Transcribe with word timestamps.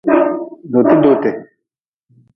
Dotedote. 0.71 1.31